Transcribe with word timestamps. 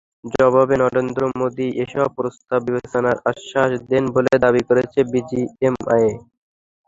জবাবে 0.33 0.75
নরেন্দ্র 0.81 1.21
মোদি 1.33 1.67
এসব 1.83 2.07
প্রস্তাব 2.17 2.59
বিবেচনার 2.67 3.17
আশ্বাস 3.31 3.71
দেন 3.89 4.03
বলে 4.15 4.33
দাবি 4.43 4.61
করেছে 4.69 4.99
বিজিএমইএ। 5.11 6.11